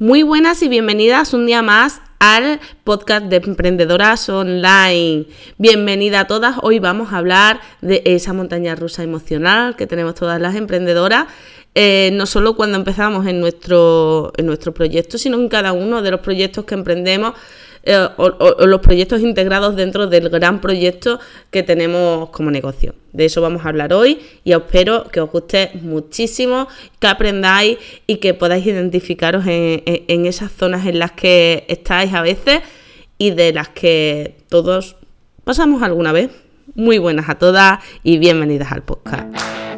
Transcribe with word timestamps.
Muy 0.00 0.22
buenas 0.22 0.62
y 0.62 0.68
bienvenidas 0.68 1.34
un 1.34 1.44
día 1.44 1.60
más 1.60 2.00
al 2.20 2.58
podcast 2.84 3.26
de 3.26 3.36
Emprendedoras 3.36 4.30
Online. 4.30 5.26
Bienvenida 5.58 6.20
a 6.20 6.26
todas. 6.26 6.56
Hoy 6.62 6.78
vamos 6.78 7.12
a 7.12 7.18
hablar 7.18 7.60
de 7.82 8.00
esa 8.06 8.32
montaña 8.32 8.74
rusa 8.74 9.02
emocional 9.02 9.76
que 9.76 9.86
tenemos 9.86 10.14
todas 10.14 10.40
las 10.40 10.54
emprendedoras. 10.54 11.26
Eh, 11.74 12.12
no 12.14 12.24
solo 12.24 12.56
cuando 12.56 12.78
empezamos 12.78 13.26
en 13.26 13.40
nuestro, 13.40 14.32
en 14.38 14.46
nuestro 14.46 14.72
proyecto, 14.72 15.18
sino 15.18 15.36
en 15.36 15.50
cada 15.50 15.72
uno 15.72 16.00
de 16.00 16.12
los 16.12 16.20
proyectos 16.20 16.64
que 16.64 16.76
emprendemos 16.76 17.34
eh, 17.82 18.08
los 18.60 18.80
proyectos 18.80 19.20
integrados 19.20 19.76
dentro 19.76 20.06
del 20.06 20.28
gran 20.28 20.60
proyecto 20.60 21.18
que 21.50 21.62
tenemos 21.62 22.30
como 22.30 22.50
negocio. 22.50 22.94
De 23.12 23.24
eso 23.24 23.40
vamos 23.40 23.64
a 23.64 23.68
hablar 23.68 23.92
hoy 23.92 24.20
y 24.44 24.52
espero 24.52 25.04
que 25.08 25.20
os 25.20 25.30
guste 25.30 25.70
muchísimo, 25.82 26.68
que 26.98 27.06
aprendáis 27.06 27.78
y 28.06 28.16
que 28.16 28.34
podáis 28.34 28.66
identificaros 28.66 29.44
en 29.46 30.26
esas 30.26 30.52
zonas 30.52 30.86
en 30.86 30.98
las 30.98 31.12
que 31.12 31.64
estáis 31.68 32.12
a 32.14 32.22
veces 32.22 32.60
y 33.18 33.30
de 33.30 33.52
las 33.52 33.68
que 33.68 34.36
todos 34.48 34.96
pasamos 35.44 35.82
alguna 35.82 36.12
vez. 36.12 36.30
Muy 36.74 36.98
buenas 36.98 37.28
a 37.28 37.36
todas 37.36 37.80
y 38.02 38.18
bienvenidas 38.18 38.70
al 38.72 38.82
podcast. 38.82 39.69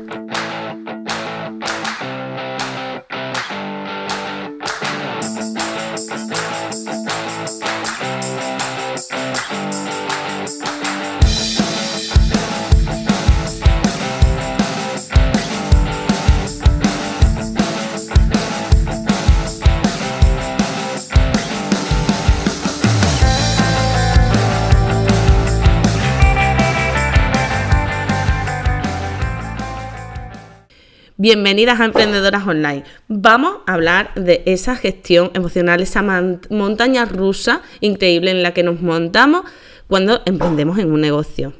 Bienvenidas 31.22 31.78
a 31.78 31.84
Emprendedoras 31.84 32.44
Online. 32.48 32.82
Vamos 33.06 33.58
a 33.68 33.74
hablar 33.74 34.12
de 34.16 34.42
esa 34.44 34.74
gestión 34.74 35.30
emocional, 35.34 35.80
esa 35.80 36.02
montaña 36.50 37.04
rusa 37.04 37.62
increíble 37.78 38.32
en 38.32 38.42
la 38.42 38.52
que 38.52 38.64
nos 38.64 38.80
montamos 38.80 39.42
cuando 39.86 40.20
emprendemos 40.26 40.80
en 40.80 40.90
un 40.90 41.00
negocio. 41.00 41.52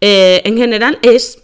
Eh, 0.00 0.42
en 0.44 0.56
general 0.56 0.98
es, 1.02 1.40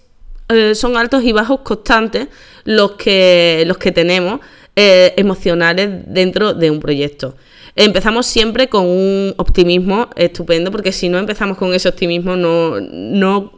eh, 0.48 0.74
son 0.74 0.96
altos 0.96 1.22
y 1.22 1.30
bajos 1.30 1.60
constantes 1.60 2.26
los 2.64 2.96
que, 2.96 3.62
los 3.68 3.78
que 3.78 3.92
tenemos 3.92 4.40
eh, 4.74 5.14
emocionales 5.16 5.88
dentro 6.04 6.52
de 6.52 6.72
un 6.72 6.80
proyecto. 6.80 7.36
Empezamos 7.76 8.26
siempre 8.26 8.66
con 8.68 8.86
un 8.86 9.34
optimismo 9.36 10.10
estupendo, 10.16 10.72
porque 10.72 10.90
si 10.90 11.08
no 11.08 11.16
empezamos 11.16 11.58
con 11.58 11.72
ese 11.72 11.88
optimismo 11.88 12.34
no, 12.34 12.80
no 12.80 13.55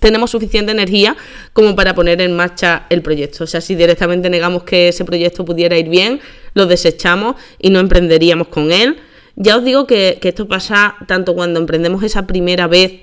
tenemos 0.00 0.30
suficiente 0.30 0.72
energía 0.72 1.16
como 1.52 1.74
para 1.74 1.94
poner 1.94 2.20
en 2.20 2.34
marcha 2.36 2.86
el 2.90 3.02
proyecto. 3.02 3.44
O 3.44 3.46
sea, 3.46 3.60
si 3.60 3.74
directamente 3.74 4.30
negamos 4.30 4.64
que 4.64 4.88
ese 4.88 5.04
proyecto 5.04 5.44
pudiera 5.44 5.76
ir 5.78 5.88
bien, 5.88 6.20
lo 6.54 6.66
desechamos 6.66 7.36
y 7.58 7.70
no 7.70 7.80
emprenderíamos 7.80 8.48
con 8.48 8.72
él. 8.72 8.96
Ya 9.36 9.56
os 9.56 9.64
digo 9.64 9.86
que, 9.86 10.18
esto 10.22 10.48
pasa 10.48 10.96
tanto 11.06 11.34
cuando 11.34 11.60
emprendemos 11.60 12.02
esa 12.02 12.26
primera 12.26 12.66
vez 12.66 13.00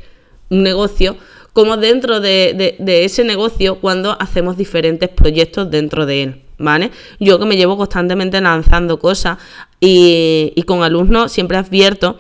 un 0.50 0.64
negocio, 0.64 1.16
como 1.54 1.78
dentro 1.78 2.20
de, 2.20 2.76
ese 2.88 3.24
negocio 3.24 3.80
cuando 3.80 4.20
hacemos 4.20 4.58
diferentes 4.58 5.10
proyectos 5.10 5.70
dentro 5.70 6.06
de 6.06 6.24
él. 6.24 6.40
¿Vale? 6.60 6.92
Yo 7.20 7.40
que 7.40 7.46
me 7.46 7.58
llevo 7.58 7.78
constantemente 7.78 8.40
lanzando 8.40 8.98
cosas 9.00 9.38
y, 9.82 10.54
y 10.56 10.64
con 10.64 10.84
alumnos 10.84 11.32
siempre 11.32 11.58
advierto 11.58 12.20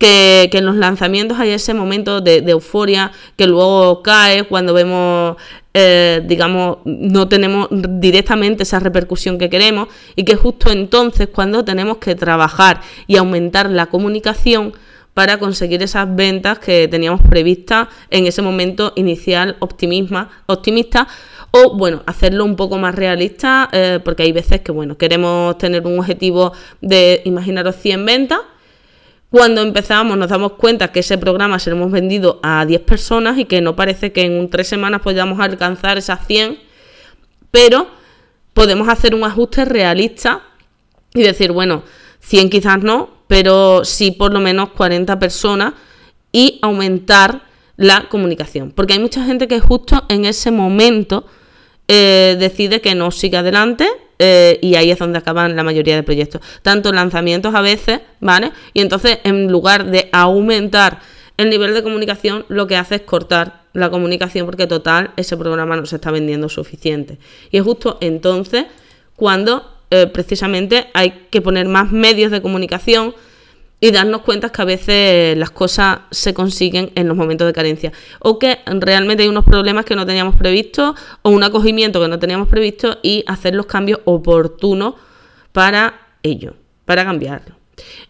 que, 0.00 0.48
en 0.50 0.64
los 0.64 0.76
lanzamientos 0.76 1.38
hay 1.38 1.50
ese 1.50 1.74
momento 1.74 2.22
de, 2.22 2.38
euforia 2.38 3.12
que 3.36 3.46
luego 3.46 4.02
cae 4.02 4.44
cuando 4.44 4.72
vemos, 4.72 5.36
eh, 5.74 6.22
digamos, 6.24 6.78
no 6.86 7.28
tenemos 7.28 7.68
directamente 7.70 8.62
esa 8.62 8.80
repercusión 8.80 9.36
que 9.36 9.50
queremos 9.50 9.88
y 10.16 10.24
que 10.24 10.36
justo 10.36 10.70
entonces 10.70 11.28
cuando 11.28 11.64
tenemos 11.66 11.98
que 11.98 12.14
trabajar 12.14 12.80
y 13.06 13.18
aumentar 13.18 13.68
la 13.70 13.86
comunicación 13.86 14.72
para 15.12 15.38
conseguir 15.38 15.82
esas 15.82 16.14
ventas 16.16 16.60
que 16.60 16.88
teníamos 16.88 17.20
previstas 17.20 17.88
en 18.08 18.26
ese 18.26 18.40
momento 18.40 18.94
inicial 18.96 19.56
optimista 19.60 21.08
o 21.50 21.76
bueno, 21.76 22.02
hacerlo 22.06 22.46
un 22.46 22.56
poco 22.56 22.78
más 22.78 22.94
realista 22.94 23.68
eh, 23.72 23.98
porque 24.02 24.22
hay 24.22 24.32
veces 24.32 24.62
que 24.62 24.72
bueno, 24.72 24.96
queremos 24.96 25.58
tener 25.58 25.86
un 25.86 25.98
objetivo 25.98 26.52
de 26.80 27.20
imaginaros 27.26 27.76
100 27.76 28.06
ventas 28.06 28.38
cuando 29.30 29.62
empezamos 29.62 30.18
nos 30.18 30.28
damos 30.28 30.52
cuenta 30.52 30.90
que 30.90 31.00
ese 31.00 31.16
programa 31.16 31.58
se 31.58 31.70
lo 31.70 31.76
hemos 31.76 31.92
vendido 31.92 32.40
a 32.42 32.66
10 32.66 32.80
personas 32.82 33.38
y 33.38 33.44
que 33.44 33.60
no 33.60 33.76
parece 33.76 34.12
que 34.12 34.22
en 34.22 34.50
tres 34.50 34.66
semanas 34.68 35.02
podamos 35.02 35.38
alcanzar 35.38 35.98
esas 35.98 36.26
100, 36.26 36.58
pero 37.50 37.88
podemos 38.52 38.88
hacer 38.88 39.14
un 39.14 39.22
ajuste 39.22 39.64
realista 39.64 40.42
y 41.14 41.22
decir, 41.22 41.52
bueno, 41.52 41.84
100 42.20 42.50
quizás 42.50 42.82
no, 42.82 43.10
pero 43.28 43.84
sí 43.84 44.10
por 44.10 44.32
lo 44.32 44.40
menos 44.40 44.70
40 44.70 45.18
personas 45.20 45.74
y 46.32 46.58
aumentar 46.62 47.42
la 47.76 48.08
comunicación. 48.08 48.72
Porque 48.72 48.94
hay 48.94 48.98
mucha 48.98 49.24
gente 49.24 49.46
que 49.46 49.60
justo 49.60 50.04
en 50.08 50.24
ese 50.24 50.50
momento 50.50 51.24
eh, 51.86 52.36
decide 52.38 52.80
que 52.80 52.96
no 52.96 53.12
sigue 53.12 53.36
adelante 53.36 53.88
eh, 54.22 54.58
y 54.60 54.74
ahí 54.74 54.90
es 54.90 54.98
donde 54.98 55.18
acaban 55.18 55.56
la 55.56 55.62
mayoría 55.62 55.96
de 55.96 56.02
proyectos. 56.02 56.42
Tanto 56.60 56.92
lanzamientos 56.92 57.54
a 57.54 57.62
veces, 57.62 58.00
¿vale? 58.20 58.52
Y 58.74 58.82
entonces 58.82 59.18
en 59.24 59.50
lugar 59.50 59.86
de 59.86 60.10
aumentar 60.12 61.00
el 61.38 61.48
nivel 61.48 61.72
de 61.72 61.82
comunicación, 61.82 62.44
lo 62.48 62.66
que 62.66 62.76
hace 62.76 62.96
es 62.96 63.00
cortar 63.00 63.62
la 63.72 63.88
comunicación 63.88 64.44
porque 64.44 64.66
total 64.66 65.12
ese 65.16 65.38
programa 65.38 65.74
no 65.74 65.86
se 65.86 65.96
está 65.96 66.10
vendiendo 66.10 66.50
suficiente. 66.50 67.18
Y 67.50 67.56
es 67.56 67.64
justo 67.64 67.96
entonces 68.02 68.66
cuando 69.16 69.66
eh, 69.90 70.06
precisamente 70.06 70.88
hay 70.92 71.26
que 71.30 71.40
poner 71.40 71.66
más 71.66 71.90
medios 71.90 72.30
de 72.30 72.42
comunicación 72.42 73.14
y 73.80 73.90
darnos 73.90 74.20
cuenta 74.20 74.50
que 74.50 74.62
a 74.62 74.64
veces 74.66 75.36
las 75.36 75.50
cosas 75.50 76.00
se 76.10 76.34
consiguen 76.34 76.92
en 76.94 77.08
los 77.08 77.16
momentos 77.16 77.46
de 77.46 77.52
carencia 77.52 77.92
o 78.18 78.38
que 78.38 78.58
realmente 78.66 79.22
hay 79.22 79.28
unos 79.28 79.44
problemas 79.44 79.84
que 79.86 79.96
no 79.96 80.04
teníamos 80.04 80.36
previsto 80.36 80.94
o 81.22 81.30
un 81.30 81.42
acogimiento 81.42 82.00
que 82.00 82.08
no 82.08 82.18
teníamos 82.18 82.48
previsto 82.48 82.98
y 83.02 83.24
hacer 83.26 83.54
los 83.54 83.66
cambios 83.66 84.00
oportunos 84.04 84.94
para 85.52 85.94
ello, 86.22 86.54
para 86.84 87.04
cambiarlo. 87.04 87.56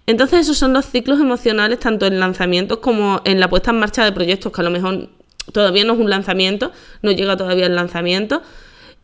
Entonces 0.06 0.41
esos 0.41 0.58
son 0.58 0.72
los 0.72 0.86
ciclos 0.86 1.20
emocionales 1.20 1.78
tanto 1.78 2.06
en 2.06 2.19
lanzamientos 2.19 2.78
como 2.78 3.20
en 3.25 3.38
la 3.38 3.48
puesta 3.48 3.70
en 3.70 3.78
marcha 3.78 4.04
de 4.04 4.10
proyectos 4.10 4.52
que 4.52 4.60
a 4.60 4.64
lo 4.64 4.70
mejor 4.70 5.08
todavía 5.52 5.84
no 5.84 5.92
es 5.94 6.00
un 6.00 6.10
lanzamiento, 6.10 6.72
no 7.02 7.12
llega 7.12 7.37
todavía 7.37 7.66
el 7.66 7.76
lanzamiento, 7.76 8.42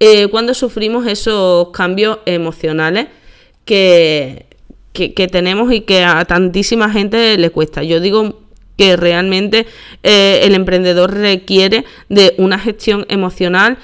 eh, 0.01 0.27
cuando 0.29 0.55
sufrimos 0.55 1.07
esos 1.07 1.69
cambios 1.71 2.19
emocionales 2.27 3.07
que, 3.65 4.46
que, 4.97 5.29
tenemos 5.29 5.73
y 5.73 5.83
que 5.83 6.05
a 6.05 6.25
tantísima 6.25 6.91
gente 6.91 7.37
le 7.37 7.51
cuesta. 7.51 7.83
Yo 7.83 8.01
digo 8.01 8.41
que 8.77 8.97
realmente 8.97 9.67
eh, 10.03 10.41
el 10.45 10.55
emprendedor 10.55 11.15
requiere 11.15 11.85
de 12.09 12.35
una 12.39 12.59
gestión 12.59 13.07
emocional 13.09 13.79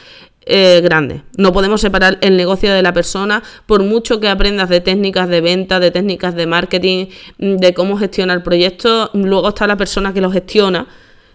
eh, 0.45 0.81
grande. 0.83 1.23
No 1.37 1.53
podemos 1.53 1.81
separar 1.81 2.19
el 2.21 2.37
negocio 2.37 2.73
de 2.73 2.83
la 2.83 2.93
persona 2.93 3.43
por 3.67 3.83
mucho 3.85 4.19
que 4.19 4.29
aprendas 4.29 4.69
de 4.69 4.81
técnicas 4.81 5.29
de 5.29 5.41
venta, 5.41 5.79
de 5.79 5.91
técnicas 5.91 6.35
de 6.35 6.47
marketing, 6.47 7.07
de 7.39 7.75
cómo 7.75 7.97
gestionar 7.97 8.39
el 8.39 8.43
proyecto. 8.43 9.11
Luego 9.15 9.51
está 9.51 9.67
la 9.67 9.77
persona 9.77 10.13
que 10.13 10.21
lo 10.21 10.33
gestiona, 10.33 10.89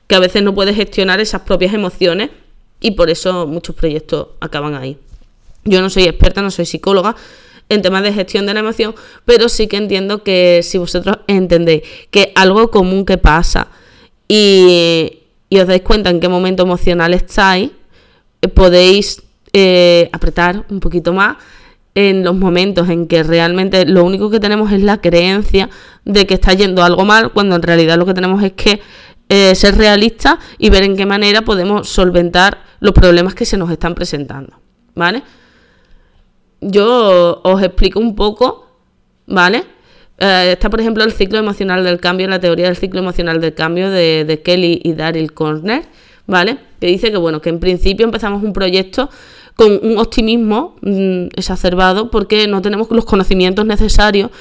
que 0.08 0.16
a 0.16 0.20
veces 0.20 0.44
no 0.44 0.54
puede 0.54 0.74
gestionar 0.74 1.20
esas 1.20 1.42
propias 1.42 1.74
emociones 1.74 2.32
y 2.82 2.92
por 2.92 3.09
eso 3.09 3.48
muchos 3.48 3.76
proyectos 3.76 4.28
acaban 4.40 4.76
ahí. 4.76 4.98
Yo 5.64 5.82
no 5.82 5.90
soy 5.90 6.04
experta, 6.04 6.42
no 6.42 6.52
soy 6.52 6.66
psicóloga, 6.66 7.16
en 7.69 7.81
temas 7.81 8.03
de 8.03 8.13
gestión 8.13 8.45
de 8.45 8.53
la 8.53 8.61
emoción, 8.61 8.95
pero 9.25 9.50
sí 9.50 9.67
que 9.67 9.78
entiendo 9.78 10.23
que 10.23 10.61
si 10.64 10.78
vosotros 10.78 11.19
entendéis 11.28 11.84
que 12.11 12.31
algo 12.35 12.72
común 12.72 13.05
que 13.05 13.17
pasa 13.17 13.67
y, 14.28 15.23
os 15.52 15.67
dais 15.67 15.81
cuenta 15.81 16.09
en 16.09 16.19
qué 16.19 16.28
momento 16.28 16.64
emocional 16.64 17.14
estáis, 17.14 17.72
eh, 18.41 18.47
podéis 18.47 19.23
eh, 19.53 20.09
apretar 20.11 20.66
un 20.69 20.79
poquito 20.79 21.14
más 21.14 21.37
en 21.96 22.23
los 22.23 22.35
momentos 22.35 22.90
en 22.90 23.08
que 23.08 23.23
realmente 23.23 23.85
lo 23.85 24.03
único 24.03 24.29
que 24.29 24.40
tenemos 24.40 24.72
es 24.72 24.84
la 24.84 25.02
creencia 25.02 25.70
de 26.05 26.28
que 26.28 26.35
está 26.35 26.53
yendo 26.53 26.84
algo 26.84 27.05
mal, 27.05 27.31
cuando 27.34 27.55
en 27.55 27.63
realidad 27.63 27.97
lo 27.97 28.05
que 28.05 28.13
tenemos 28.13 28.43
es 28.43 28.53
que 28.53 28.79
eh, 29.29 29.55
ser 29.55 29.78
realistas 29.78 30.35
y 30.59 30.70
ver 30.70 30.84
en 30.84 30.96
qué 30.96 31.05
manera 31.05 31.41
podemos 31.41 31.90
solventar 31.90 32.59
los 32.79 32.93
problemas 32.93 33.34
que 33.34 33.46
se 33.46 33.58
nos 33.58 33.72
están 33.72 33.96
presentando. 33.96 34.59
¿Vale? 34.93 35.23
Yo 36.62 37.42
os 37.44 37.62
explico 37.62 38.00
un 38.00 38.16
poco, 38.16 38.68
¿vale? 39.26 39.64
Eh, 40.18 40.52
está, 40.54 40.70
por 40.70 40.82
ejemplo, 40.82 41.04
el 41.04 41.12
ciclo 41.12 41.38
emocional 41.38 41.84
del 41.84 42.00
cambio, 42.00 42.28
la 42.28 42.40
teoría 42.40 42.66
del 42.66 42.78
ciclo 42.78 43.00
emocional 43.00 43.40
del 43.40 43.54
cambio 43.54 43.90
de, 43.90 44.26
de 44.26 44.42
Kelly 44.42 44.82
y 44.84 44.94
Daryl 44.94 45.34
Corner, 45.34 45.84
¿vale? 46.26 46.58
Que 46.80 46.88
dice 46.88 47.12
que, 47.12 47.18
bueno, 47.18 47.42
que 47.42 47.50
en 47.50 47.59
principio 47.59 48.06
empezamos 48.06 48.44
un 48.44 48.54
proyecto 48.54 49.09
con 49.56 49.80
un 49.82 49.98
optimismo 49.98 50.76
mm, 50.82 51.28
exacerbado 51.36 52.09
porque 52.12 52.48
no 52.48 52.62
tenemos 52.62 52.90
los 52.92 53.06
conocimientos 53.06 53.66
necesarios 53.66 54.32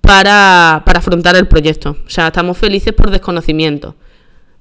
para, 0.00 0.82
para 0.86 1.00
afrontar 1.00 1.36
el 1.36 1.48
proyecto. 1.48 1.96
O 2.06 2.10
sea, 2.10 2.28
estamos 2.28 2.56
felices 2.56 2.92
por 2.92 3.10
desconocimiento. 3.10 3.96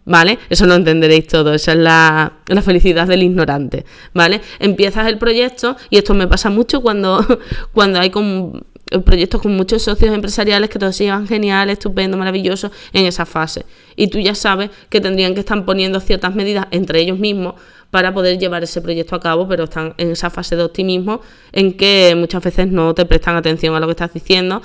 ¿Vale? 0.06 0.40
Eso 0.50 0.66
lo 0.66 0.76
entenderéis 0.76 1.28
todo, 1.28 1.54
esa 1.54 1.74
es 1.74 1.78
la, 1.80 2.34
felicidad 2.64 3.08
del 3.08 3.24
ignorante, 3.24 3.86
¿vale? 4.14 4.42
Empiezas 4.60 5.08
el 5.08 5.18
proyecto 5.18 5.76
y 5.90 5.98
esto 5.98 6.14
me 6.14 6.28
pasa 6.28 6.50
mucho 6.50 6.82
cuando, 6.82 7.26
cuando 7.74 8.00
hay 8.00 8.12
con, 8.12 8.66
proyectos 9.04 9.42
con 9.42 9.56
muchos 9.56 9.82
socios 9.82 10.14
empresariales 10.14 10.70
que 10.70 10.80
todos 10.80 10.96
se 10.96 11.06
llevan 11.06 11.28
genial, 11.28 11.70
estupendo, 11.70 12.18
maravilloso 12.18 12.72
en 12.94 13.06
esa 13.06 13.26
fase. 13.26 13.66
Y 13.96 14.08
tú 14.08 14.20
ya 14.20 14.36
sabes 14.36 14.70
que 14.90 15.02
tendrían 15.02 15.34
que 15.34 15.40
estar 15.40 15.66
poniendo 15.66 16.00
ciertas 16.00 16.36
medidas 16.36 16.68
entre 16.72 17.00
ellos 17.00 17.18
mismos 17.18 17.56
para 17.90 18.14
poder 18.14 18.38
llevar 18.38 18.64
ese 18.64 18.82
proyecto 18.82 19.16
a 19.16 19.20
cabo, 19.20 19.48
pero 19.48 19.66
están 19.66 19.96
en 19.98 20.12
esa 20.12 20.30
fase 20.30 20.56
de 20.56 20.64
optimismo 20.64 21.22
en 21.52 21.74
que 21.74 22.14
muchas 22.16 22.44
veces 22.44 22.68
no 22.68 22.94
te 22.94 23.06
prestan 23.06 23.36
atención 23.36 23.74
a 23.76 23.80
lo 23.80 23.88
que 23.88 23.92
estás 23.92 24.14
diciendo 24.14 24.62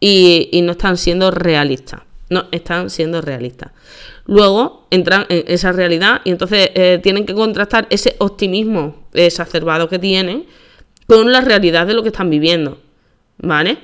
y, 0.00 0.48
y 0.52 0.60
no 0.62 0.72
están 0.72 0.96
siendo 0.96 1.30
realistas. 1.30 2.00
No, 2.30 2.46
están 2.50 2.88
siendo 2.88 3.20
realistas 3.20 3.70
luego 4.26 4.86
entran 4.90 5.26
en 5.28 5.44
esa 5.46 5.72
realidad 5.72 6.20
y 6.24 6.30
entonces 6.30 6.70
eh, 6.74 7.00
tienen 7.02 7.26
que 7.26 7.34
contrastar 7.34 7.86
ese 7.90 8.16
optimismo 8.18 9.06
exacerbado 9.12 9.88
que 9.88 9.98
tienen 9.98 10.46
con 11.06 11.32
la 11.32 11.40
realidad 11.40 11.86
de 11.86 11.94
lo 11.94 12.02
que 12.02 12.08
están 12.08 12.30
viviendo, 12.30 12.78
¿vale? 13.38 13.78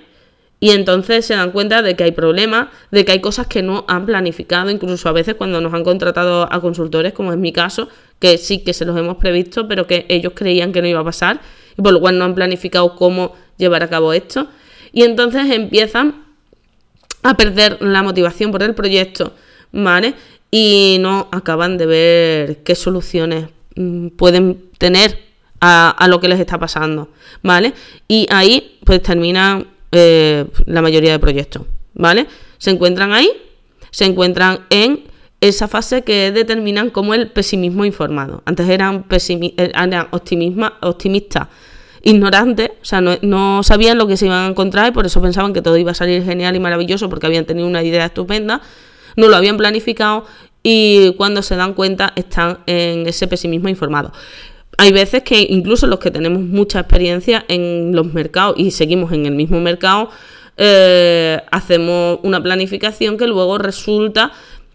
Y 0.62 0.70
entonces 0.70 1.24
se 1.24 1.34
dan 1.34 1.52
cuenta 1.52 1.80
de 1.80 1.96
que 1.96 2.04
hay 2.04 2.12
problemas, 2.12 2.68
de 2.90 3.06
que 3.06 3.12
hay 3.12 3.20
cosas 3.20 3.46
que 3.46 3.62
no 3.62 3.86
han 3.88 4.04
planificado, 4.04 4.70
incluso 4.70 5.08
a 5.08 5.12
veces 5.12 5.34
cuando 5.34 5.60
nos 5.62 5.72
han 5.72 5.84
contratado 5.84 6.52
a 6.52 6.60
consultores, 6.60 7.14
como 7.14 7.32
es 7.32 7.38
mi 7.38 7.50
caso, 7.50 7.88
que 8.18 8.36
sí 8.36 8.58
que 8.58 8.74
se 8.74 8.84
los 8.84 8.96
hemos 8.98 9.16
previsto, 9.16 9.66
pero 9.66 9.86
que 9.86 10.04
ellos 10.10 10.34
creían 10.36 10.72
que 10.72 10.82
no 10.82 10.88
iba 10.88 11.00
a 11.00 11.04
pasar, 11.04 11.40
y 11.78 11.82
por 11.82 11.94
lo 11.94 12.00
cual 12.00 12.18
no 12.18 12.26
han 12.26 12.34
planificado 12.34 12.94
cómo 12.94 13.34
llevar 13.56 13.82
a 13.82 13.88
cabo 13.88 14.12
esto. 14.12 14.48
Y 14.92 15.04
entonces 15.04 15.50
empiezan 15.50 16.26
a 17.22 17.36
perder 17.38 17.80
la 17.80 18.02
motivación 18.02 18.50
por 18.50 18.62
el 18.62 18.74
proyecto, 18.74 19.32
¿vale? 19.72 20.14
Y 20.50 20.98
no 21.00 21.28
acaban 21.30 21.78
de 21.78 21.86
ver 21.86 22.62
qué 22.64 22.74
soluciones 22.74 23.46
mm, 23.76 24.08
pueden 24.08 24.70
tener 24.78 25.30
a, 25.60 26.06
lo 26.08 26.20
que 26.20 26.28
les 26.28 26.40
está 26.40 26.58
pasando, 26.58 27.08
¿vale? 27.42 27.74
Y 28.08 28.26
ahí 28.30 28.78
pues 28.84 29.02
terminan 29.02 29.66
eh, 29.92 30.46
la 30.66 30.80
mayoría 30.82 31.12
de 31.12 31.18
proyectos, 31.18 31.62
¿vale? 31.94 32.26
Se 32.58 32.70
encuentran 32.70 33.12
ahí, 33.12 33.30
se 33.90 34.06
encuentran 34.06 34.60
en 34.70 35.04
esa 35.40 35.68
fase 35.68 36.02
que 36.02 36.32
determinan 36.32 36.90
como 36.90 37.14
el 37.14 37.28
pesimismo 37.30 37.84
informado. 37.84 38.42
Antes 38.44 38.68
eran, 38.68 39.06
eh, 39.10 39.52
eran 39.56 40.08
optimistas 40.10 41.48
ignorantes, 42.02 42.70
o 42.80 42.84
sea, 42.84 43.00
no, 43.02 43.16
no, 43.20 43.62
sabían 43.62 43.98
lo 43.98 44.06
que 44.06 44.16
se 44.16 44.26
iban 44.26 44.46
a 44.46 44.48
encontrar 44.48 44.88
y 44.88 44.90
por 44.92 45.04
eso 45.04 45.20
pensaban 45.20 45.52
que 45.52 45.60
todo 45.60 45.76
iba 45.76 45.90
a 45.90 45.94
salir 45.94 46.24
genial 46.24 46.56
y 46.56 46.60
maravilloso 46.60 47.10
porque 47.10 47.26
habían 47.26 47.44
tenido 47.44 47.68
una 47.68 47.82
idea 47.82 48.06
estupenda 48.06 48.62
no 49.16 49.28
lo 49.28 49.36
habían 49.36 49.56
planificado 49.56 50.24
y 50.62 51.14
cuando 51.16 51.42
se 51.42 51.56
dan 51.56 51.74
cuenta 51.74 52.12
están 52.16 52.58
en 52.66 53.06
ese 53.06 53.26
pesimismo 53.26 53.68
informado. 53.68 54.12
Hay 54.78 54.92
veces 54.92 55.22
que 55.22 55.46
incluso 55.50 55.86
los 55.86 55.98
que 55.98 56.10
tenemos 56.10 56.42
mucha 56.42 56.80
experiencia 56.80 57.44
en 57.48 57.94
los 57.94 58.12
mercados 58.12 58.54
y 58.58 58.70
seguimos 58.70 59.12
en 59.12 59.26
el 59.26 59.34
mismo 59.34 59.60
mercado, 59.60 60.10
eh, 60.56 61.40
hacemos 61.50 62.18
una 62.22 62.42
planificación 62.42 63.16
que 63.16 63.26
luego 63.26 63.58
resulta 63.58 64.32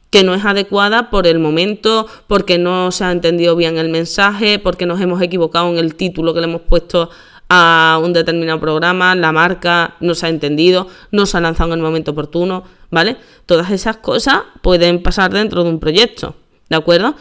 que 0.10 0.24
no 0.24 0.34
es 0.34 0.46
adecuada 0.46 1.10
por 1.10 1.28
el 1.28 1.40
momento, 1.40 2.08
porque 2.28 2.58
no 2.58 2.92
se 2.92 3.04
ha 3.04 3.12
entendido 3.12 3.56
bien 3.56 3.78
el 3.78 3.90
mensaje, 3.90 4.60
porque 4.60 4.86
nos 4.86 5.02
hemos 5.02 5.22
equivocado 5.22 5.70
en 5.70 5.78
el 5.78 5.96
título 5.96 6.34
que 6.34 6.40
le 6.40 6.48
hemos 6.48 6.62
puesto 6.62 7.10
a 7.50 8.00
un 8.02 8.14
determinado 8.14 8.60
programa, 8.60 9.14
la 9.16 9.32
marca 9.32 9.96
no 10.00 10.16
se 10.16 10.26
ha 10.26 10.30
entendido, 10.30 10.88
no 11.12 11.26
se 11.26 11.38
ha 11.38 11.42
lanzado 11.42 11.74
en 11.74 11.80
el 11.80 11.84
momento 11.84 12.12
oportuno, 12.12 12.64
¿vale? 12.92 13.18
Todas 13.46 13.72
esas 13.72 13.98
cosas 13.98 14.42
pueden 14.62 15.02
pasar 15.04 15.32
dentro 15.32 15.64
de 15.64 15.70
un 15.70 15.80
proyecto, 15.80 16.36
¿de 16.70 16.76
acuerdo? 16.76 17.16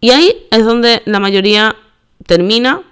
Y 0.00 0.10
ahí 0.10 0.46
es 0.50 0.64
donde 0.64 1.02
la 1.06 1.20
mayoría 1.20 1.76
termina, 2.26 2.82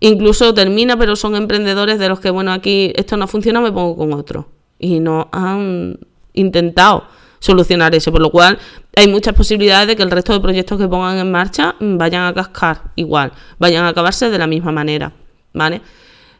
incluso 0.00 0.52
termina, 0.54 0.98
pero 0.98 1.16
son 1.16 1.36
emprendedores 1.36 1.98
de 1.98 2.08
los 2.08 2.20
que, 2.20 2.30
bueno, 2.30 2.52
aquí 2.52 2.92
esto 2.96 3.16
no 3.16 3.26
funciona, 3.26 3.60
me 3.60 3.72
pongo 3.72 3.96
con 3.96 4.12
otro. 4.12 4.48
Y 4.78 5.00
no 5.00 5.28
han 5.32 5.98
intentado 6.32 7.04
solucionar 7.38 7.94
eso, 7.94 8.12
por 8.12 8.20
lo 8.20 8.30
cual 8.30 8.58
hay 8.94 9.08
muchas 9.08 9.34
posibilidades 9.34 9.88
de 9.88 9.96
que 9.96 10.02
el 10.02 10.10
resto 10.10 10.32
de 10.32 10.40
proyectos 10.40 10.78
que 10.78 10.86
pongan 10.86 11.18
en 11.18 11.30
marcha 11.30 11.74
vayan 11.80 12.24
a 12.24 12.34
cascar 12.34 12.92
igual, 12.96 13.32
vayan 13.58 13.84
a 13.84 13.88
acabarse 13.88 14.30
de 14.30 14.38
la 14.38 14.46
misma 14.46 14.72
manera, 14.72 15.12
¿vale? 15.52 15.80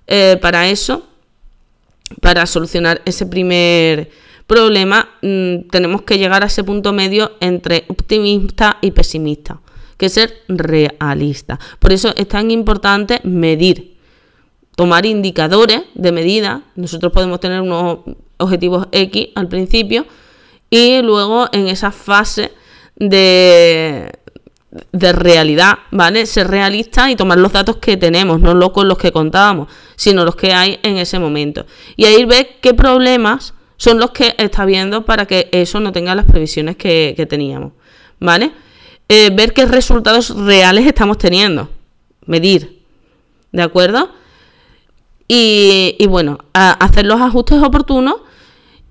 Eh, 0.06 0.38
para 0.40 0.68
eso, 0.68 1.06
para 2.20 2.46
solucionar 2.46 3.00
ese 3.04 3.26
primer 3.26 4.10
problema, 4.50 5.08
mm, 5.22 5.68
tenemos 5.70 6.02
que 6.02 6.18
llegar 6.18 6.42
a 6.42 6.46
ese 6.46 6.64
punto 6.64 6.92
medio 6.92 7.30
entre 7.38 7.84
optimista 7.86 8.78
y 8.80 8.90
pesimista, 8.90 9.60
que 9.96 10.08
ser 10.08 10.42
realista. 10.48 11.60
Por 11.78 11.92
eso 11.92 12.12
es 12.16 12.26
tan 12.26 12.50
importante 12.50 13.20
medir, 13.22 13.96
tomar 14.74 15.06
indicadores 15.06 15.82
de 15.94 16.10
medida. 16.10 16.62
Nosotros 16.74 17.12
podemos 17.12 17.38
tener 17.38 17.60
unos 17.60 18.00
objetivos 18.38 18.88
X 18.90 19.28
al 19.36 19.46
principio 19.46 20.04
y 20.68 21.00
luego 21.00 21.46
en 21.52 21.68
esa 21.68 21.92
fase 21.92 22.50
de, 22.96 24.10
de 24.90 25.12
realidad, 25.12 25.78
¿vale? 25.92 26.26
Ser 26.26 26.48
realista 26.48 27.08
y 27.08 27.14
tomar 27.14 27.38
los 27.38 27.52
datos 27.52 27.76
que 27.76 27.96
tenemos, 27.96 28.40
no 28.40 28.52
los 28.54 28.70
con 28.70 28.88
los 28.88 28.98
que 28.98 29.12
contábamos, 29.12 29.68
sino 29.94 30.24
los 30.24 30.34
que 30.34 30.52
hay 30.52 30.80
en 30.82 30.96
ese 30.96 31.20
momento. 31.20 31.66
Y 31.94 32.06
ahí 32.06 32.24
ver 32.24 32.56
qué 32.60 32.74
problemas 32.74 33.54
son 33.80 33.98
los 33.98 34.10
que 34.10 34.34
está 34.36 34.66
viendo 34.66 35.06
para 35.06 35.24
que 35.24 35.48
eso 35.52 35.80
no 35.80 35.90
tenga 35.90 36.14
las 36.14 36.26
previsiones 36.26 36.76
que, 36.76 37.26
teníamos, 37.30 37.72
¿vale? 38.18 38.52
Eh, 39.08 39.30
ver 39.32 39.54
qué 39.54 39.64
resultados 39.64 40.36
reales 40.36 40.86
estamos 40.86 41.16
teniendo, 41.16 41.70
medir, 42.26 42.82
¿de 43.52 43.62
acuerdo? 43.62 44.10
Y, 45.26 45.96
bueno, 46.10 46.36
hacer 46.52 47.06
los 47.06 47.22
ajustes 47.22 47.62
oportunos 47.62 48.16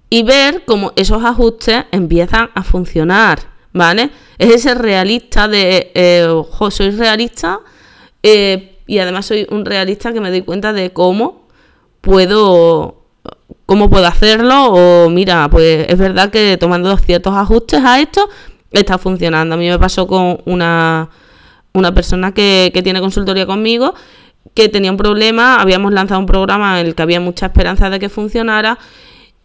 y 0.09 0.23
ver 0.23 0.65
cómo 0.65 0.91
esos 0.95 1.23
ajustes 1.23 1.85
empiezan 1.91 2.49
a 2.55 2.63
funcionar, 2.63 3.41
¿vale? 3.71 4.09
Es 4.39 4.55
ese 4.55 4.73
realista 4.73 5.47
de, 5.47 5.91
eh, 5.93 6.25
ojo, 6.27 6.71
soy 6.71 6.89
realista 6.89 7.59
eh, 8.23 8.79
y 8.87 8.97
además 8.97 9.27
soy 9.27 9.45
un 9.51 9.65
realista 9.65 10.11
que 10.13 10.19
me 10.19 10.31
doy 10.31 10.41
cuenta 10.41 10.73
de 10.73 10.93
cómo 10.93 11.47
puedo 12.01 12.98
cómo 13.65 13.89
puedo 13.89 14.05
hacerlo 14.07 14.65
o 14.67 15.09
mira, 15.09 15.47
pues 15.49 15.87
es 15.89 15.97
verdad 15.97 16.29
que 16.29 16.57
tomando 16.57 16.95
ciertos 16.97 17.35
ajustes 17.35 17.83
a 17.83 17.99
esto 17.99 18.29
está 18.71 18.97
funcionando. 18.97 19.55
A 19.55 19.57
mí 19.57 19.67
me 19.67 19.79
pasó 19.79 20.07
con 20.07 20.41
una, 20.45 21.09
una 21.73 21.93
persona 21.93 22.33
que, 22.33 22.71
que 22.73 22.81
tiene 22.81 22.99
consultoría 22.99 23.45
conmigo 23.45 23.93
que 24.53 24.69
tenía 24.69 24.91
un 24.91 24.97
problema, 24.97 25.61
habíamos 25.61 25.93
lanzado 25.93 26.19
un 26.19 26.25
programa 26.25 26.79
en 26.79 26.87
el 26.87 26.95
que 26.95 27.01
había 27.01 27.19
mucha 27.19 27.47
esperanza 27.47 27.89
de 27.89 27.99
que 27.99 28.09
funcionara 28.09 28.77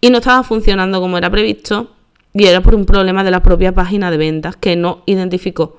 y 0.00 0.10
no 0.10 0.18
estaba 0.18 0.42
funcionando 0.42 1.00
como 1.00 1.18
era 1.18 1.30
previsto 1.30 1.92
y 2.32 2.46
era 2.46 2.60
por 2.60 2.74
un 2.74 2.84
problema 2.84 3.22
de 3.24 3.30
la 3.30 3.42
propia 3.42 3.72
página 3.72 4.10
de 4.10 4.16
ventas 4.16 4.56
que 4.56 4.76
no 4.76 5.02
identificó 5.06 5.78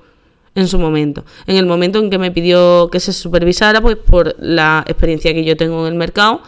en 0.54 0.68
su 0.68 0.78
momento. 0.78 1.24
En 1.46 1.56
el 1.56 1.66
momento 1.66 1.98
en 1.98 2.08
que 2.08 2.18
me 2.18 2.30
pidió 2.30 2.88
que 2.90 2.98
se 2.98 3.12
supervisara, 3.12 3.80
pues 3.80 3.96
por 3.96 4.34
la 4.38 4.82
experiencia 4.86 5.34
que 5.34 5.44
yo 5.44 5.56
tengo 5.56 5.86
en 5.86 5.92
el 5.92 5.98
mercado, 5.98 6.40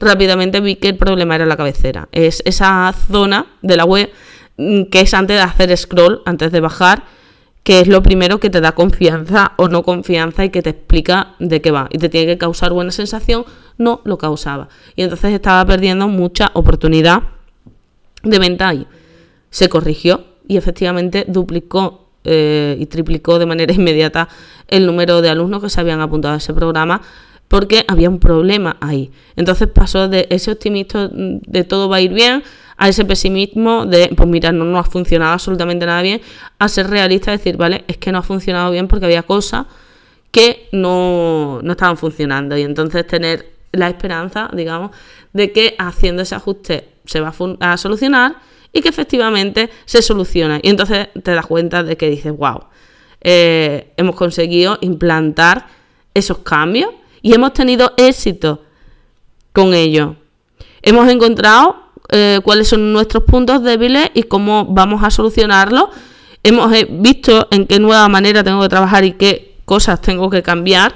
rápidamente 0.00 0.60
vi 0.60 0.76
que 0.76 0.88
el 0.88 0.96
problema 0.96 1.36
era 1.36 1.46
la 1.46 1.56
cabecera. 1.56 2.08
Es 2.12 2.42
esa 2.44 2.92
zona 3.10 3.46
de 3.62 3.76
la 3.76 3.84
web 3.84 4.10
mm, 4.56 4.84
que 4.84 5.02
es 5.02 5.14
antes 5.14 5.36
de 5.36 5.42
hacer 5.42 5.76
scroll, 5.76 6.22
antes 6.24 6.50
de 6.50 6.60
bajar, 6.60 7.04
que 7.62 7.80
es 7.80 7.88
lo 7.88 8.02
primero 8.02 8.40
que 8.40 8.50
te 8.50 8.60
da 8.60 8.72
confianza 8.72 9.52
o 9.56 9.68
no 9.68 9.82
confianza 9.82 10.44
y 10.44 10.50
que 10.50 10.62
te 10.62 10.70
explica 10.70 11.34
de 11.38 11.60
qué 11.60 11.70
va. 11.70 11.88
Y 11.90 11.98
te 11.98 12.08
tiene 12.08 12.26
que 12.26 12.38
causar 12.38 12.72
buena 12.72 12.90
sensación, 12.90 13.44
no 13.78 14.00
lo 14.04 14.18
causaba. 14.18 14.68
Y 14.96 15.02
entonces 15.02 15.32
estaba 15.32 15.64
perdiendo 15.66 16.08
mucha 16.08 16.50
oportunidad 16.54 17.22
de 18.22 18.38
venta 18.38 18.68
ahí 18.68 18.86
se 19.50 19.68
corrigió 19.68 20.24
y 20.48 20.56
efectivamente 20.56 21.24
duplicó 21.28 22.08
eh, 22.24 22.76
y 22.78 22.86
triplicó 22.86 23.38
de 23.38 23.46
manera 23.46 23.72
inmediata 23.74 24.28
el 24.68 24.86
número 24.86 25.20
de 25.20 25.30
alumnos 25.30 25.62
que 25.62 25.68
se 25.68 25.80
habían 25.80 26.00
apuntado 26.00 26.34
a 26.34 26.38
ese 26.38 26.54
programa 26.54 27.02
porque 27.50 27.84
había 27.88 28.08
un 28.08 28.20
problema 28.20 28.76
ahí. 28.80 29.10
Entonces 29.34 29.66
pasó 29.66 30.06
de 30.06 30.28
ese 30.30 30.52
optimismo 30.52 31.08
de 31.10 31.64
todo 31.64 31.88
va 31.88 31.96
a 31.96 32.00
ir 32.00 32.12
bien 32.12 32.44
a 32.76 32.88
ese 32.88 33.04
pesimismo 33.04 33.86
de, 33.86 34.08
pues 34.16 34.28
mira, 34.28 34.52
no, 34.52 34.64
no 34.64 34.78
ha 34.78 34.84
funcionado 34.84 35.32
absolutamente 35.32 35.84
nada 35.84 36.00
bien, 36.00 36.20
a 36.60 36.68
ser 36.68 36.88
realista 36.88 37.32
decir, 37.32 37.56
vale, 37.56 37.84
es 37.88 37.96
que 37.96 38.12
no 38.12 38.18
ha 38.18 38.22
funcionado 38.22 38.70
bien 38.70 38.86
porque 38.86 39.06
había 39.06 39.24
cosas 39.24 39.66
que 40.30 40.68
no, 40.70 41.58
no 41.64 41.72
estaban 41.72 41.96
funcionando. 41.96 42.56
Y 42.56 42.62
entonces 42.62 43.04
tener 43.04 43.50
la 43.72 43.88
esperanza, 43.88 44.48
digamos, 44.52 44.92
de 45.32 45.50
que 45.50 45.74
haciendo 45.76 46.22
ese 46.22 46.36
ajuste 46.36 46.88
se 47.04 47.20
va 47.20 47.34
a 47.58 47.76
solucionar 47.76 48.36
y 48.72 48.80
que 48.80 48.90
efectivamente 48.90 49.70
se 49.86 50.02
soluciona. 50.02 50.60
Y 50.62 50.68
entonces 50.68 51.08
te 51.20 51.32
das 51.32 51.46
cuenta 51.46 51.82
de 51.82 51.96
que 51.96 52.08
dices, 52.08 52.32
wow, 52.36 52.60
eh, 53.22 53.92
hemos 53.96 54.14
conseguido 54.14 54.78
implantar 54.82 55.66
esos 56.14 56.38
cambios 56.38 56.90
y 57.22 57.34
hemos 57.34 57.52
tenido 57.52 57.92
éxito 57.96 58.62
con 59.52 59.74
ello. 59.74 60.16
Hemos 60.82 61.08
encontrado 61.08 61.76
eh, 62.08 62.40
cuáles 62.42 62.68
son 62.68 62.92
nuestros 62.92 63.24
puntos 63.24 63.62
débiles 63.62 64.10
y 64.14 64.24
cómo 64.24 64.64
vamos 64.66 65.02
a 65.04 65.10
solucionarlos. 65.10 65.84
Hemos 66.42 66.72
eh, 66.74 66.86
visto 66.90 67.48
en 67.50 67.66
qué 67.66 67.78
nueva 67.78 68.08
manera 68.08 68.42
tengo 68.42 68.62
que 68.62 68.68
trabajar 68.68 69.04
y 69.04 69.12
qué 69.12 69.56
cosas 69.64 70.00
tengo 70.00 70.30
que 70.30 70.42
cambiar. 70.42 70.94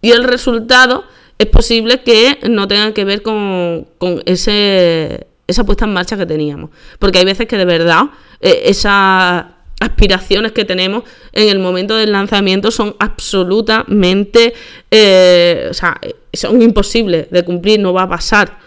Y 0.00 0.10
el 0.10 0.24
resultado 0.24 1.04
es 1.38 1.46
posible 1.46 2.02
que 2.02 2.38
no 2.48 2.68
tenga 2.68 2.92
que 2.92 3.04
ver 3.04 3.22
con, 3.22 3.86
ese, 4.26 5.26
esa 5.46 5.64
puesta 5.64 5.84
en 5.84 5.92
marcha 5.92 6.16
que 6.16 6.26
teníamos. 6.26 6.70
Porque 6.98 7.18
hay 7.18 7.24
veces 7.24 7.46
que 7.46 7.56
de 7.56 7.64
verdad 7.64 8.10
eh, 8.40 8.62
esas 8.66 9.46
aspiraciones 9.84 10.52
que 10.52 10.64
tenemos 10.64 11.04
en 11.32 11.48
el 11.48 11.58
momento 11.58 11.96
del 11.96 12.12
lanzamiento 12.12 12.70
son 12.70 12.96
absolutamente, 12.98 14.54
eh, 14.90 15.68
o 15.70 15.74
sea, 15.74 16.00
son 16.32 16.60
imposibles 16.62 17.30
de 17.30 17.44
cumplir, 17.44 17.80
no 17.80 17.92
va 17.92 18.02
a 18.02 18.08
pasar. 18.08 18.58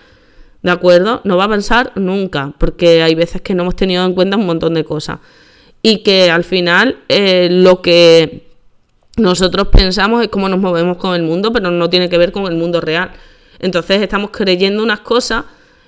¿De 0.62 0.72
acuerdo? 0.72 1.22
No 1.24 1.38
va 1.38 1.46
a 1.46 1.50
pasar 1.50 1.92
nunca, 1.96 2.54
porque 2.58 3.02
hay 3.02 3.16
veces 3.16 3.42
que 3.42 3.54
no 3.54 3.64
hemos 3.64 3.76
tenido 3.76 4.06
en 4.06 4.14
cuenta 4.14 4.38
un 4.38 4.46
montón 4.46 4.74
de 4.74 4.84
cosas. 4.84 5.20
Y 5.82 6.04
que 6.04 6.30
al 6.32 6.44
final 6.44 6.98
eh, 7.10 7.48
lo 7.52 7.82
que 7.82 8.48
nosotros 9.18 9.68
pensamos 9.70 10.24
es 10.24 10.30
cómo 10.30 10.50
nos 10.50 10.60
movemos 10.60 10.98
con 10.98 11.16
el 11.16 11.24
mundo, 11.24 11.52
pero 11.52 11.72
no 11.72 11.90
tiene 11.90 12.10
que 12.10 12.18
ver 12.18 12.32
con 12.32 12.46
el 12.46 12.56
mundo 12.56 12.82
real. 12.82 13.12
Entonces 13.60 14.02
estamos 14.02 14.32
creyendo 14.32 14.84
unas 14.84 15.00
cosas 15.02 15.46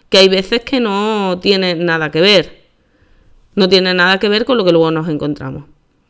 que 0.09 0.17
hay 0.17 0.27
veces 0.27 0.62
que 0.62 0.79
no 0.79 1.39
tienen 1.41 1.86
nada 1.86 2.12
que 2.12 2.21
ver. 2.21 2.59
No 3.56 3.68
tienen 3.68 3.98
nada 3.98 4.20
que 4.20 4.29
ver 4.29 4.46
con 4.46 4.58
lo 4.58 4.65
que 4.65 4.72
luego 4.72 4.91
nos 4.91 5.08
encontramos. 5.10 5.65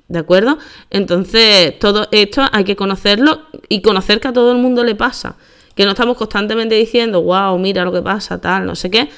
¿De 0.07 0.19
acuerdo? 0.19 0.57
Entonces, 0.89 1.77
todo 1.77 2.07
esto 2.11 2.43
hay 2.51 2.63
que 2.63 2.75
conocerlo 2.75 3.41
y 3.69 3.81
conocer 3.81 4.19
que 4.19 4.27
a 4.27 4.33
todo 4.33 4.51
el 4.51 4.57
mundo 4.57 4.83
le 4.83 4.95
pasa. 4.95 5.35
Que 5.75 5.85
no 5.85 5.91
estamos 5.91 6.17
constantemente 6.17 6.75
diciendo, 6.75 7.21
wow, 7.21 7.57
mira 7.59 7.85
lo 7.85 7.91
que 7.91 8.01
pasa, 8.01 8.41
tal, 8.41 8.65
no 8.65 8.75
sé 8.75 8.89
qué. 8.89 9.09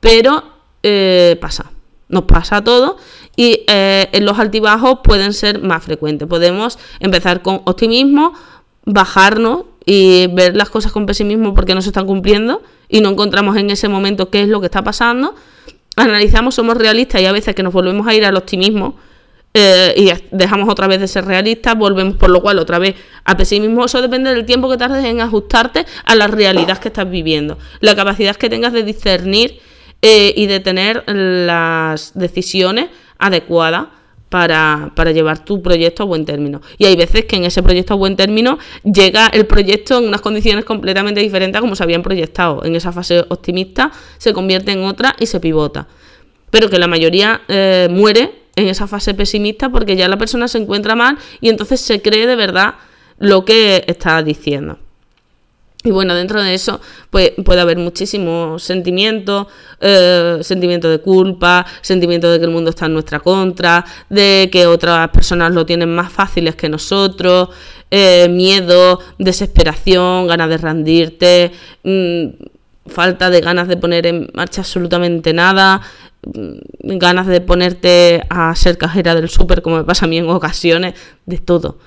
Pero 0.00 0.44
eh, 0.82 1.38
pasa. 1.40 1.72
Nos 2.08 2.24
pasa 2.24 2.58
a 2.58 2.64
todos 2.64 2.96
y 3.34 3.64
eh, 3.66 4.08
los 4.20 4.38
altibajos 4.38 5.00
pueden 5.02 5.32
ser 5.32 5.60
más 5.60 5.82
frecuentes. 5.82 6.28
Podemos 6.28 6.78
empezar 7.00 7.42
con 7.42 7.62
optimismo, 7.64 8.32
bajarnos 8.84 9.64
y 9.84 10.28
ver 10.28 10.54
las 10.54 10.70
cosas 10.70 10.92
con 10.92 11.06
pesimismo 11.06 11.54
porque 11.54 11.74
no 11.74 11.82
se 11.82 11.88
están 11.88 12.06
cumpliendo 12.06 12.62
y 12.88 13.00
no 13.00 13.08
encontramos 13.08 13.56
en 13.56 13.70
ese 13.70 13.88
momento 13.88 14.30
qué 14.30 14.42
es 14.42 14.48
lo 14.48 14.60
que 14.60 14.66
está 14.66 14.84
pasando. 14.84 15.34
Analizamos, 15.96 16.54
somos 16.54 16.76
realistas 16.76 17.20
y 17.22 17.26
a 17.26 17.32
veces 17.32 17.54
que 17.54 17.62
nos 17.62 17.72
volvemos 17.72 18.06
a 18.06 18.14
ir 18.14 18.24
al 18.24 18.36
optimismo 18.36 18.96
eh, 19.54 19.94
y 19.96 20.36
dejamos 20.36 20.68
otra 20.68 20.86
vez 20.86 21.00
de 21.00 21.08
ser 21.08 21.24
realistas, 21.24 21.74
volvemos 21.78 22.16
por 22.16 22.28
lo 22.28 22.42
cual 22.42 22.58
otra 22.58 22.78
vez 22.78 22.94
a 23.24 23.38
pesimismo. 23.38 23.86
Eso 23.86 24.02
depende 24.02 24.34
del 24.34 24.44
tiempo 24.44 24.68
que 24.68 24.76
tardes 24.76 25.02
en 25.02 25.22
ajustarte 25.22 25.86
a 26.04 26.14
la 26.14 26.26
realidad 26.26 26.76
que 26.76 26.88
estás 26.88 27.10
viviendo, 27.10 27.56
la 27.80 27.96
capacidad 27.96 28.36
que 28.36 28.50
tengas 28.50 28.74
de 28.74 28.82
discernir 28.82 29.58
eh, 30.02 30.34
y 30.36 30.44
de 30.46 30.60
tener 30.60 31.04
las 31.06 32.12
decisiones 32.14 32.90
adecuada 33.18 33.92
para, 34.28 34.92
llevar 35.12 35.44
tu 35.44 35.62
proyecto 35.62 36.02
a 36.02 36.06
buen 36.06 36.24
término. 36.24 36.60
Y 36.78 36.86
hay 36.86 36.96
veces 36.96 37.24
que 37.24 37.36
en 37.36 37.44
ese 37.44 37.62
proyecto 37.62 37.94
a 37.94 37.96
buen 37.96 38.16
término 38.16 38.58
llega 38.82 39.28
el 39.28 39.46
proyecto 39.46 39.98
en 39.98 40.04
unas 40.04 40.20
condiciones 40.20 40.64
completamente 40.64 41.20
diferentes 41.20 41.58
a 41.58 41.60
como 41.60 41.76
se 41.76 41.82
habían 41.82 42.02
proyectado. 42.02 42.64
En 42.64 42.74
esa 42.74 42.92
fase 42.92 43.24
optimista 43.28 43.92
se 44.18 44.32
convierte 44.32 44.72
en 44.72 44.84
otra 44.84 45.14
y 45.18 45.26
se 45.26 45.40
pivota. 45.40 45.86
Pero 46.50 46.68
que 46.68 46.78
la 46.78 46.86
mayoría 46.86 47.42
eh, 47.48 47.88
muere 47.90 48.46
en 48.56 48.68
esa 48.68 48.86
fase 48.86 49.14
pesimista 49.14 49.68
porque 49.68 49.96
ya 49.96 50.08
la 50.08 50.16
persona 50.16 50.48
se 50.48 50.58
encuentra 50.58 50.96
mal 50.96 51.18
y 51.40 51.48
entonces 51.48 51.80
se 51.80 52.00
cree 52.00 52.26
de 52.26 52.36
verdad 52.36 52.74
lo 53.18 53.44
que 53.44 53.84
está 53.86 54.22
diciendo. 54.22 54.78
Y 55.86 55.92
bueno, 55.92 56.16
dentro 56.16 56.42
de 56.42 56.52
eso 56.52 56.80
pues, 57.10 57.30
puede 57.44 57.60
haber 57.60 57.78
muchísimos 57.78 58.60
sentimientos, 58.60 59.46
eh, 59.80 60.38
sentimiento 60.40 60.90
de 60.90 60.98
culpa, 60.98 61.64
sentimiento 61.80 62.28
de 62.28 62.40
que 62.40 62.44
el 62.44 62.50
mundo 62.50 62.70
está 62.70 62.86
en 62.86 62.94
nuestra 62.94 63.20
contra, 63.20 63.84
de 64.10 64.48
que 64.50 64.66
otras 64.66 65.08
personas 65.10 65.52
lo 65.52 65.64
tienen 65.64 65.94
más 65.94 66.12
fáciles 66.12 66.56
que 66.56 66.68
nosotros, 66.68 67.50
eh, 67.92 68.26
miedo, 68.28 68.98
desesperación, 69.20 70.26
ganas 70.26 70.48
de 70.48 70.56
rendirte, 70.56 71.52
mm, 71.84 72.30
falta 72.88 73.30
de 73.30 73.40
ganas 73.40 73.68
de 73.68 73.76
poner 73.76 74.08
en 74.08 74.28
marcha 74.34 74.62
absolutamente 74.62 75.32
nada, 75.32 75.82
mm, 76.24 76.98
ganas 76.98 77.28
de 77.28 77.40
ponerte 77.40 78.24
a 78.28 78.52
ser 78.56 78.76
cajera 78.76 79.14
del 79.14 79.28
súper, 79.28 79.62
como 79.62 79.76
me 79.76 79.84
pasa 79.84 80.06
a 80.06 80.08
mí 80.08 80.18
en 80.18 80.28
ocasiones, 80.28 80.94
de 81.26 81.38
todo. 81.38 81.78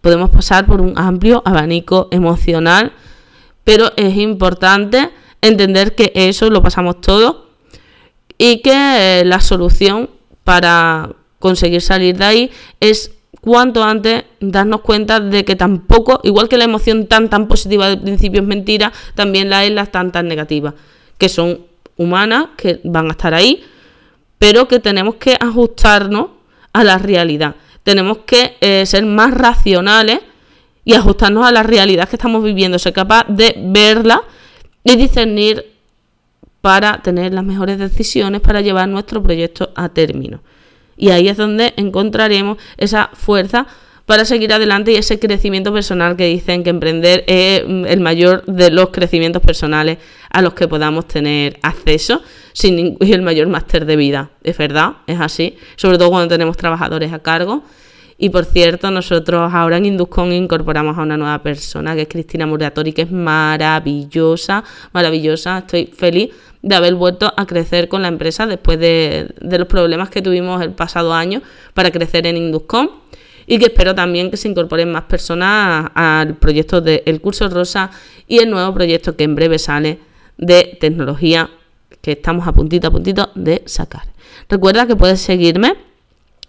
Podemos 0.00 0.30
pasar 0.30 0.66
por 0.66 0.80
un 0.80 0.98
amplio 0.98 1.40
abanico 1.44 2.08
emocional 2.10 2.92
pero 3.64 3.92
es 3.96 4.16
importante 4.16 5.10
entender 5.40 5.94
que 5.94 6.12
eso 6.14 6.48
lo 6.50 6.62
pasamos 6.62 7.00
todo 7.00 7.48
y 8.38 8.60
que 8.60 8.72
eh, 9.20 9.24
la 9.24 9.40
solución 9.40 10.10
para 10.44 11.10
conseguir 11.38 11.80
salir 11.80 12.16
de 12.16 12.24
ahí 12.24 12.50
es 12.80 13.10
cuanto 13.40 13.84
antes 13.84 14.24
darnos 14.40 14.80
cuenta 14.80 15.20
de 15.20 15.44
que 15.44 15.56
tampoco, 15.56 16.20
igual 16.24 16.48
que 16.48 16.56
la 16.56 16.64
emoción 16.64 17.06
tan 17.06 17.28
tan 17.28 17.46
positiva 17.46 17.88
del 17.88 18.00
principio 18.00 18.40
es 18.40 18.46
mentira, 18.46 18.92
también 19.14 19.50
la 19.50 19.64
es 19.64 19.72
la 19.72 19.86
tan 19.86 20.12
tan 20.12 20.28
negativa, 20.28 20.74
que 21.18 21.28
son 21.28 21.60
humanas, 21.96 22.48
que 22.56 22.80
van 22.84 23.08
a 23.08 23.10
estar 23.10 23.34
ahí, 23.34 23.62
pero 24.38 24.66
que 24.66 24.80
tenemos 24.80 25.16
que 25.16 25.36
ajustarnos 25.38 26.28
a 26.72 26.84
la 26.84 26.98
realidad. 26.98 27.56
Tenemos 27.82 28.18
que 28.26 28.56
eh, 28.60 28.86
ser 28.86 29.04
más 29.04 29.32
racionales 29.34 30.20
y 30.84 30.94
ajustarnos 30.94 31.46
a 31.46 31.52
la 31.52 31.62
realidad 31.62 32.08
que 32.08 32.16
estamos 32.16 32.42
viviendo, 32.44 32.78
ser 32.78 32.92
capaz 32.92 33.24
de 33.28 33.54
verla 33.58 34.22
y 34.82 34.96
discernir 34.96 35.72
para 36.60 37.02
tener 37.02 37.34
las 37.34 37.44
mejores 37.44 37.78
decisiones 37.78 38.40
para 38.40 38.60
llevar 38.60 38.88
nuestro 38.88 39.22
proyecto 39.22 39.70
a 39.74 39.90
término. 39.90 40.40
Y 40.96 41.10
ahí 41.10 41.28
es 41.28 41.36
donde 41.36 41.74
encontraremos 41.76 42.58
esa 42.76 43.10
fuerza 43.12 43.66
para 44.06 44.24
seguir 44.24 44.52
adelante 44.52 44.92
y 44.92 44.96
ese 44.96 45.18
crecimiento 45.18 45.72
personal 45.72 46.16
que 46.16 46.26
dicen 46.26 46.62
que 46.62 46.70
emprender 46.70 47.24
es 47.26 47.62
el 47.62 48.00
mayor 48.00 48.44
de 48.46 48.70
los 48.70 48.90
crecimientos 48.90 49.42
personales 49.42 49.98
a 50.30 50.42
los 50.42 50.54
que 50.54 50.68
podamos 50.68 51.08
tener 51.08 51.58
acceso 51.62 52.22
sin 52.52 52.96
el 53.00 53.22
mayor 53.22 53.48
máster 53.48 53.86
de 53.86 53.96
vida. 53.96 54.30
Es 54.42 54.58
verdad, 54.58 54.96
es 55.06 55.20
así, 55.20 55.56
sobre 55.76 55.96
todo 55.96 56.10
cuando 56.10 56.28
tenemos 56.28 56.56
trabajadores 56.56 57.12
a 57.12 57.20
cargo 57.20 57.64
y 58.16 58.28
por 58.28 58.44
cierto, 58.44 58.90
nosotros 58.90 59.52
ahora 59.52 59.78
en 59.78 59.86
Induscon 59.86 60.32
incorporamos 60.32 60.96
a 60.96 61.02
una 61.02 61.16
nueva 61.16 61.42
persona, 61.42 61.94
que 61.94 62.02
es 62.02 62.08
Cristina 62.08 62.46
Muratori, 62.46 62.92
que 62.92 63.02
es 63.02 63.10
maravillosa, 63.10 64.62
maravillosa. 64.92 65.58
Estoy 65.58 65.86
feliz 65.86 66.30
de 66.62 66.74
haber 66.76 66.94
vuelto 66.94 67.32
a 67.36 67.44
crecer 67.46 67.88
con 67.88 68.02
la 68.02 68.08
empresa 68.08 68.46
después 68.46 68.78
de, 68.78 69.34
los 69.40 69.66
problemas 69.66 70.10
que 70.10 70.22
tuvimos 70.22 70.62
el 70.62 70.70
pasado 70.70 71.12
año 71.12 71.42
para 71.74 71.90
crecer 71.90 72.26
en 72.26 72.36
Induscon. 72.36 72.90
Y 73.46 73.58
que 73.58 73.66
espero 73.66 73.94
también 73.94 74.30
que 74.30 74.38
se 74.38 74.48
incorporen 74.48 74.90
más 74.90 75.02
personas 75.02 75.90
al 75.94 76.36
proyecto 76.36 76.80
del 76.80 77.20
curso 77.20 77.46
Rosa 77.50 77.90
y 78.26 78.38
el 78.38 78.48
nuevo 78.48 78.72
proyecto 78.72 79.16
que 79.16 79.24
en 79.24 79.34
breve 79.34 79.58
sale 79.58 79.98
de 80.38 80.78
tecnología 80.80 81.50
que 82.00 82.12
estamos 82.12 82.48
a 82.48 82.52
puntito 82.52 82.88
a 82.88 82.90
puntito 82.90 83.30
de 83.34 83.62
sacar. 83.66 84.04
Recuerda 84.48 84.86
que 84.86 84.96
puedes 84.96 85.20
seguirme 85.20 85.74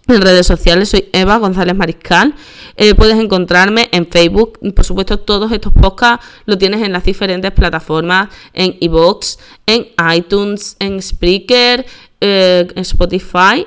en 0.08 0.22
redes 0.22 0.46
sociales 0.46 0.88
soy 0.90 1.08
Eva 1.12 1.38
González 1.38 1.74
Mariscal. 1.74 2.34
Eh, 2.76 2.94
puedes 2.94 3.18
encontrarme 3.18 3.88
en 3.92 4.06
Facebook. 4.06 4.58
Por 4.74 4.84
supuesto, 4.84 5.18
todos 5.18 5.50
estos 5.52 5.72
podcasts 5.72 6.26
lo 6.44 6.58
tienes 6.58 6.82
en 6.82 6.92
las 6.92 7.04
diferentes 7.04 7.50
plataformas, 7.52 8.28
en 8.52 8.76
iVoox, 8.80 9.38
en 9.66 9.88
iTunes, 10.14 10.76
en 10.78 11.02
Spreaker, 11.02 11.86
eh, 12.20 12.68
en 12.74 12.82
Spotify. 12.82 13.66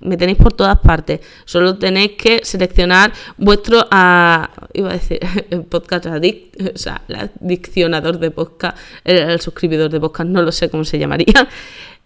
Me 0.00 0.16
tenéis 0.16 0.38
por 0.38 0.52
todas 0.52 0.80
partes. 0.80 1.20
Solo 1.44 1.78
tenéis 1.78 2.12
que 2.18 2.44
seleccionar 2.44 3.12
vuestro, 3.36 3.86
ah, 3.92 4.50
iba 4.74 4.90
a 4.90 4.94
decir, 4.94 5.20
podcast 5.70 6.06
addict, 6.06 6.60
o 6.74 6.76
sea, 6.76 7.02
el 7.06 7.30
diccionador 7.40 8.18
de 8.18 8.32
podcast, 8.32 8.76
el, 9.04 9.40
suscribidor 9.40 9.90
de 9.90 10.00
podcast, 10.00 10.28
no 10.28 10.42
lo 10.42 10.50
sé 10.50 10.68
cómo 10.68 10.84
se 10.84 10.98
llamaría. 10.98 11.48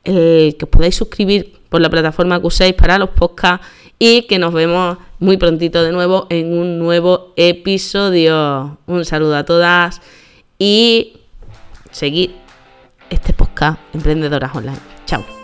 El 0.07 0.57
que 0.57 0.65
os 0.65 0.71
podáis 0.71 0.95
suscribir 0.97 1.53
por 1.69 1.81
la 1.81 1.91
plataforma 1.91 2.41
que 2.41 2.47
uséis 2.47 2.73
para 2.73 2.97
los 2.97 3.11
podcasts 3.11 3.67
y 3.99 4.23
que 4.23 4.39
nos 4.39 4.55
vemos 4.55 4.99
muy 5.19 5.37
prontito 5.37 5.83
de 5.83 5.93
nuevo 5.93 6.27
en 6.31 6.57
un 6.57 6.79
nuevo 6.79 7.33
episodio. 7.37 8.79
Un 8.87 9.05
saludo 9.05 9.37
a 9.37 9.45
todas 9.45 10.01
y 10.59 11.19
seguir 11.91 12.35
este 13.11 13.33
podcast 13.33 13.79
Emprendedoras 13.93 14.55
Online. 14.55 15.36